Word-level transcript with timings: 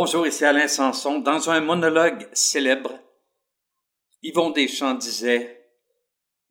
Bonjour, 0.00 0.28
ici 0.28 0.44
Alain 0.44 0.68
Sanson. 0.68 1.18
Dans 1.18 1.50
un 1.50 1.60
monologue 1.60 2.28
célèbre, 2.32 3.00
Yvon 4.22 4.50
Deschamps 4.50 4.94
disait 4.94 5.66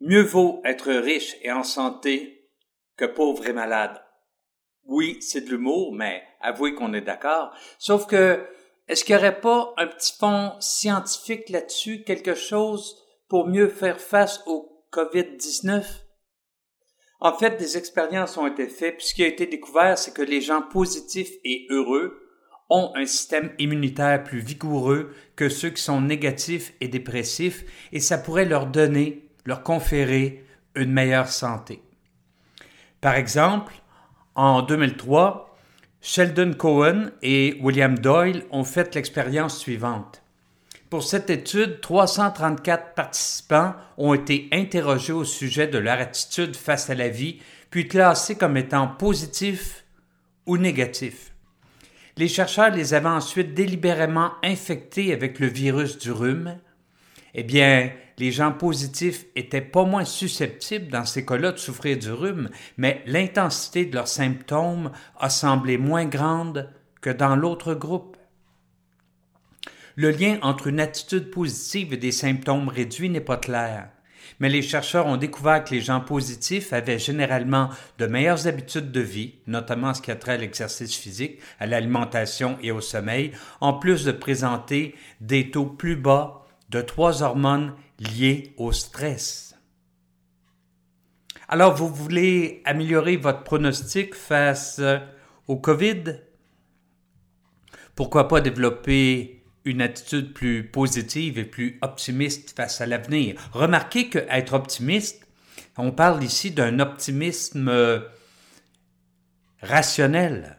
Mieux 0.01 0.23
vaut 0.23 0.61
être 0.65 0.91
riche 0.91 1.37
et 1.41 1.49
en 1.53 1.63
santé 1.63 2.51
que 2.97 3.05
pauvre 3.05 3.47
et 3.47 3.53
malade. 3.53 4.03
Oui, 4.83 5.19
c'est 5.21 5.45
de 5.45 5.51
l'humour, 5.51 5.93
mais 5.93 6.23
avouez 6.41 6.75
qu'on 6.75 6.93
est 6.93 6.99
d'accord. 6.99 7.55
Sauf 7.79 8.05
que, 8.05 8.45
est-ce 8.89 9.05
qu'il 9.05 9.15
n'y 9.15 9.21
aurait 9.21 9.39
pas 9.39 9.73
un 9.77 9.87
petit 9.87 10.17
fond 10.19 10.51
scientifique 10.59 11.47
là-dessus, 11.47 12.03
quelque 12.03 12.35
chose 12.35 13.01
pour 13.29 13.47
mieux 13.47 13.69
faire 13.69 14.01
face 14.01 14.43
au 14.45 14.83
COVID-19? 14.91 15.85
En 17.21 17.31
fait, 17.31 17.55
des 17.55 17.77
expériences 17.77 18.35
ont 18.35 18.47
été 18.47 18.67
faites, 18.67 18.97
puis 18.97 19.07
ce 19.07 19.13
qui 19.13 19.23
a 19.23 19.27
été 19.27 19.45
découvert, 19.45 19.97
c'est 19.97 20.13
que 20.13 20.21
les 20.21 20.41
gens 20.41 20.63
positifs 20.63 21.31
et 21.45 21.65
heureux 21.69 22.26
ont 22.69 22.91
un 22.95 23.05
système 23.05 23.51
immunitaire 23.59 24.23
plus 24.23 24.39
vigoureux 24.39 25.13
que 25.35 25.49
ceux 25.49 25.69
qui 25.69 25.81
sont 25.81 26.01
négatifs 26.01 26.73
et 26.81 26.87
dépressifs 26.87 27.63
et 27.91 27.99
ça 27.99 28.17
pourrait 28.17 28.45
leur 28.45 28.67
donner, 28.67 29.25
leur 29.45 29.63
conférer 29.63 30.45
une 30.75 30.91
meilleure 30.91 31.29
santé. 31.29 31.81
Par 33.01 33.15
exemple, 33.15 33.73
en 34.35 34.61
2003, 34.61 35.57
Sheldon 36.01 36.53
Cohen 36.53 37.09
et 37.21 37.57
William 37.61 37.97
Doyle 37.97 38.43
ont 38.51 38.63
fait 38.63 38.93
l'expérience 38.95 39.57
suivante. 39.57 40.21
Pour 40.89 41.03
cette 41.03 41.29
étude, 41.29 41.81
334 41.81 42.93
participants 42.93 43.73
ont 43.97 44.13
été 44.13 44.47
interrogés 44.53 45.11
au 45.11 45.25
sujet 45.25 45.67
de 45.67 45.77
leur 45.77 45.99
attitude 45.99 46.55
face 46.55 46.89
à 46.89 46.95
la 46.95 47.09
vie, 47.09 47.41
puis 47.69 47.87
classés 47.87 48.35
comme 48.35 48.55
étant 48.55 48.87
positifs 48.87 49.83
ou 50.45 50.57
négatifs. 50.57 51.33
Les 52.17 52.27
chercheurs 52.27 52.71
les 52.71 52.95
avaient 52.95 53.07
ensuite 53.07 53.53
délibérément 53.53 54.31
infectés 54.43 55.13
avec 55.13 55.39
le 55.39 55.45
virus 55.45 55.99
du 55.99 56.11
rhume. 56.11 56.57
Eh 57.35 57.43
bien, 57.43 57.91
les 58.17 58.31
gens 58.31 58.51
positifs 58.51 59.25
étaient 59.35 59.61
pas 59.61 59.85
moins 59.85 60.05
susceptibles 60.05 60.87
dans 60.87 61.05
ces 61.05 61.23
cas-là 61.23 61.51
de 61.51 61.57
souffrir 61.57 61.95
du 61.99 62.11
rhume, 62.11 62.49
mais 62.77 63.03
l'intensité 63.05 63.85
de 63.85 63.93
leurs 63.93 64.07
symptômes 64.07 64.91
a 65.19 65.29
semblé 65.29 65.77
moins 65.77 66.05
grande 66.05 66.73
que 67.01 67.11
dans 67.11 67.35
l'autre 67.35 67.75
groupe. 67.75 68.17
Le 69.95 70.09
lien 70.09 70.39
entre 70.41 70.67
une 70.67 70.79
attitude 70.79 71.29
positive 71.29 71.93
et 71.93 71.97
des 71.97 72.11
symptômes 72.11 72.69
réduits 72.69 73.09
n'est 73.09 73.21
pas 73.21 73.37
clair 73.37 73.89
mais 74.39 74.49
les 74.49 74.61
chercheurs 74.61 75.05
ont 75.05 75.17
découvert 75.17 75.63
que 75.63 75.73
les 75.73 75.81
gens 75.81 76.01
positifs 76.01 76.73
avaient 76.73 76.99
généralement 76.99 77.69
de 77.97 78.05
meilleures 78.05 78.47
habitudes 78.47 78.91
de 78.91 79.01
vie, 79.01 79.35
notamment 79.47 79.93
ce 79.93 80.01
qui 80.01 80.11
a 80.11 80.15
trait 80.15 80.33
à 80.33 80.37
l'exercice 80.37 80.95
physique, 80.95 81.39
à 81.59 81.65
l'alimentation 81.65 82.57
et 82.61 82.71
au 82.71 82.81
sommeil, 82.81 83.31
en 83.61 83.73
plus 83.73 84.05
de 84.05 84.11
présenter 84.11 84.95
des 85.21 85.51
taux 85.51 85.65
plus 85.65 85.95
bas 85.95 86.45
de 86.69 86.81
trois 86.81 87.23
hormones 87.23 87.73
liées 87.99 88.53
au 88.57 88.71
stress. 88.71 89.55
Alors, 91.49 91.73
vous 91.75 91.87
voulez 91.87 92.61
améliorer 92.65 93.15
votre 93.15 93.43
pronostic 93.43 94.13
face 94.13 94.81
au 95.47 95.55
COVID? 95.55 96.03
Pourquoi 97.95 98.27
pas 98.27 98.41
développer 98.41 99.36
une 99.69 99.81
attitude 99.81 100.33
plus 100.33 100.63
positive 100.63 101.37
et 101.37 101.43
plus 101.43 101.77
optimiste 101.81 102.55
face 102.55 102.81
à 102.81 102.85
l'avenir. 102.85 103.35
Remarquez 103.51 104.09
que 104.09 104.19
être 104.29 104.53
optimiste, 104.53 105.27
on 105.77 105.91
parle 105.91 106.23
ici 106.23 106.51
d'un 106.51 106.79
optimisme 106.79 108.01
rationnel. 109.61 110.57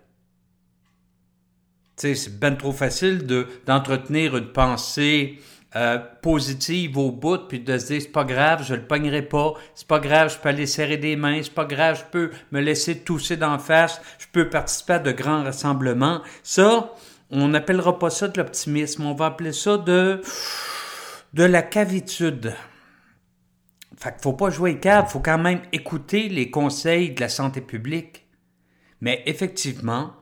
c'est 1.97 2.39
bien 2.39 2.55
trop 2.55 2.73
facile 2.73 3.27
d'entretenir 3.67 4.37
une 4.37 4.53
pensée 4.53 5.41
euh, 5.77 5.99
positive 6.23 6.97
au 6.97 7.11
bout, 7.11 7.47
puis 7.47 7.61
de 7.61 7.77
se 7.77 7.89
dire 7.89 8.01
c'est 8.01 8.09
pas 8.09 8.25
grave, 8.25 8.65
je 8.67 8.75
le 8.75 8.87
pognerai 8.87 9.21
pas, 9.21 9.53
c'est 9.75 9.87
pas 9.87 9.99
grave, 9.99 10.33
je 10.33 10.39
peux 10.39 10.49
aller 10.49 10.67
serrer 10.67 10.97
des 10.97 11.15
mains, 11.15 11.43
c'est 11.43 11.53
pas 11.53 11.67
grave, 11.67 11.99
je 11.99 12.11
peux 12.11 12.31
me 12.53 12.61
laisser 12.61 13.01
tousser 13.01 13.37
d'en 13.37 13.59
face, 13.59 14.01
je 14.19 14.27
peux 14.33 14.49
participer 14.49 14.95
à 14.95 14.99
de 14.99 15.13
grands 15.13 15.45
rassemblements. 15.45 16.23
Ça, 16.43 16.95
on 17.31 17.49
n'appellera 17.49 17.99
pas 17.99 18.11
ça 18.11 18.29
de 18.29 18.39
l'optimisme, 18.39 19.07
on 19.07 19.15
va 19.15 19.27
appeler 19.27 19.53
ça 19.53 19.77
de, 19.77 20.23
de 21.35 21.45
la 21.45 21.63
cavitude. 21.63 22.55
Fait 23.97 24.13
qu'il 24.13 24.23
faut 24.23 24.33
pas 24.33 24.51
jouer 24.51 24.79
cave, 24.79 25.11
faut 25.11 25.21
quand 25.21 25.39
même 25.39 25.61
écouter 25.73 26.29
les 26.29 26.51
conseils 26.51 27.11
de 27.11 27.21
la 27.21 27.29
santé 27.29 27.61
publique. 27.61 28.27
Mais 29.01 29.23
effectivement, 29.27 30.13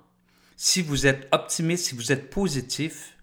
si 0.56 0.83
vous 0.83 1.06
êtes 1.06 1.28
optimiste, 1.33 1.87
si 1.87 1.95
vous 1.95 2.12
êtes 2.12 2.31
positif, 2.31 3.16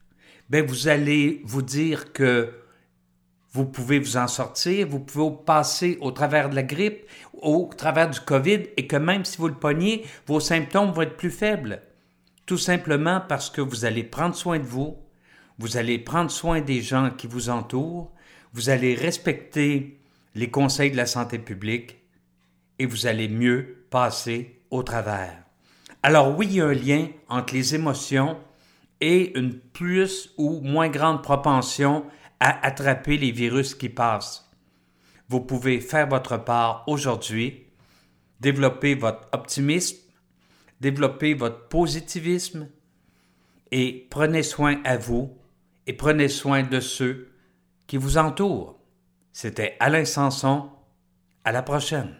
ben 0.49 0.65
vous 0.65 0.87
allez 0.87 1.41
vous 1.43 1.61
dire 1.61 2.13
que 2.13 2.53
vous 3.51 3.65
pouvez 3.65 3.99
vous 3.99 4.17
en 4.17 4.27
sortir, 4.27 4.87
vous 4.87 4.99
pouvez 4.99 5.35
passer 5.45 5.97
au 6.01 6.11
travers 6.11 6.49
de 6.49 6.55
la 6.55 6.63
grippe, 6.63 7.05
au 7.33 7.69
travers 7.75 8.09
du 8.09 8.19
COVID, 8.19 8.63
et 8.77 8.87
que 8.87 8.95
même 8.95 9.25
si 9.25 9.37
vous 9.37 9.47
le 9.47 9.53
pognez, 9.55 10.05
vos 10.25 10.39
symptômes 10.39 10.91
vont 10.91 11.03
être 11.03 11.17
plus 11.17 11.31
faibles. 11.31 11.81
Tout 12.45 12.57
simplement 12.57 13.21
parce 13.21 13.49
que 13.49 13.61
vous 13.61 13.85
allez 13.85 14.03
prendre 14.03 14.35
soin 14.35 14.59
de 14.59 14.65
vous, 14.65 14.97
vous 15.59 15.77
allez 15.77 15.99
prendre 15.99 16.31
soin 16.31 16.61
des 16.61 16.81
gens 16.81 17.09
qui 17.11 17.27
vous 17.27 17.49
entourent, 17.49 18.11
vous 18.53 18.69
allez 18.69 18.95
respecter 18.95 19.99
les 20.35 20.49
conseils 20.49 20.91
de 20.91 20.97
la 20.97 21.05
santé 21.05 21.39
publique 21.39 21.97
et 22.79 22.85
vous 22.85 23.07
allez 23.07 23.27
mieux 23.27 23.85
passer 23.89 24.61
au 24.71 24.83
travers. 24.83 25.43
Alors 26.01 26.37
oui, 26.37 26.47
il 26.49 26.55
y 26.55 26.61
a 26.61 26.65
un 26.65 26.73
lien 26.73 27.07
entre 27.29 27.53
les 27.53 27.75
émotions 27.75 28.37
et 28.99 29.37
une 29.37 29.57
plus 29.57 30.31
ou 30.37 30.59
moins 30.61 30.89
grande 30.89 31.23
propension 31.23 32.05
à 32.39 32.65
attraper 32.65 33.17
les 33.17 33.31
virus 33.31 33.73
qui 33.73 33.89
passent. 33.89 34.51
Vous 35.29 35.41
pouvez 35.41 35.79
faire 35.79 36.07
votre 36.09 36.37
part 36.37 36.83
aujourd'hui, 36.87 37.67
développer 38.39 38.95
votre 38.95 39.27
optimisme, 39.31 39.97
développez 40.83 41.33
votre 41.33 41.69
positivisme 41.69 42.67
et 43.71 44.05
prenez 44.09 44.43
soin 44.43 44.81
à 44.83 44.97
vous 44.97 45.35
et 45.87 45.93
prenez 45.93 46.27
soin 46.27 46.63
de 46.63 46.81
ceux 46.81 47.31
qui 47.87 47.95
vous 47.95 48.17
entourent. 48.17 48.77
C'était 49.31 49.77
Alain 49.79 50.05
Sanson. 50.05 50.69
À 51.45 51.51
la 51.51 51.61
prochaine. 51.61 52.15